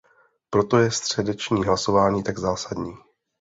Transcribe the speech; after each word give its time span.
Proto 0.49 0.77
je 0.77 0.91
středeční 0.91 1.63
hlasování 1.63 2.23
tak 2.23 2.39
zásadní. 2.39 2.97